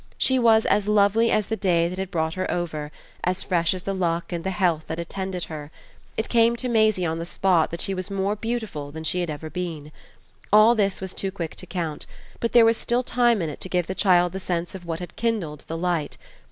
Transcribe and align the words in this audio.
She 0.17 0.39
was 0.39 0.65
as 0.65 0.87
lovely 0.87 1.29
as 1.29 1.45
the 1.45 1.55
day 1.55 1.87
that 1.87 1.99
had 1.99 2.09
brought 2.09 2.33
her 2.33 2.49
over, 2.49 2.91
as 3.23 3.43
fresh 3.43 3.71
as 3.75 3.83
the 3.83 3.93
luck 3.93 4.33
and 4.33 4.43
the 4.43 4.49
health 4.49 4.85
that 4.87 4.99
attended 4.99 5.43
her: 5.43 5.69
it 6.17 6.27
came 6.27 6.55
to 6.55 6.67
Maisie 6.67 7.05
on 7.05 7.19
the 7.19 7.25
spot 7.27 7.69
that 7.69 7.81
she 7.81 7.93
was 7.93 8.09
more 8.09 8.35
beautiful 8.35 8.89
than 8.91 9.03
she 9.03 9.19
had 9.19 9.29
ever 9.29 9.51
been. 9.51 9.91
All 10.51 10.73
this 10.73 11.01
was 11.01 11.13
too 11.13 11.29
quick 11.31 11.55
to 11.57 11.67
count, 11.67 12.07
but 12.39 12.51
there 12.51 12.65
was 12.65 12.77
still 12.77 13.03
time 13.03 13.43
in 13.43 13.49
it 13.51 13.59
to 13.59 13.69
give 13.69 13.85
the 13.85 13.93
child 13.93 14.31
the 14.31 14.39
sense 14.39 14.73
of 14.73 14.87
what 14.87 15.01
had 15.01 15.15
kindled 15.15 15.65
the 15.67 15.77
light. 15.77 16.17